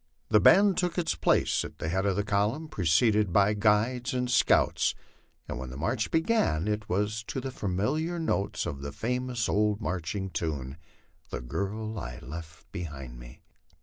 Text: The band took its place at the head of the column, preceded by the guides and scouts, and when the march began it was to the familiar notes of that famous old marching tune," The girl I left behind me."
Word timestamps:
The 0.29 0.39
band 0.39 0.79
took 0.79 0.97
its 0.97 1.13
place 1.13 1.63
at 1.63 1.77
the 1.77 1.87
head 1.87 2.07
of 2.07 2.15
the 2.15 2.23
column, 2.23 2.69
preceded 2.69 3.31
by 3.31 3.49
the 3.53 3.59
guides 3.59 4.15
and 4.15 4.31
scouts, 4.31 4.95
and 5.47 5.59
when 5.59 5.69
the 5.69 5.77
march 5.77 6.09
began 6.09 6.67
it 6.67 6.89
was 6.89 7.21
to 7.25 7.39
the 7.39 7.51
familiar 7.51 8.17
notes 8.17 8.65
of 8.65 8.81
that 8.81 8.95
famous 8.95 9.47
old 9.47 9.79
marching 9.79 10.31
tune," 10.31 10.77
The 11.29 11.41
girl 11.41 11.99
I 11.99 12.17
left 12.17 12.71
behind 12.71 13.19
me." 13.19 13.41